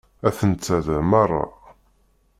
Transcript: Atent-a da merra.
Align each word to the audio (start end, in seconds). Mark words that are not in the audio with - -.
Atent-a 0.27 0.77
da 0.85 0.99
merra. 1.11 1.43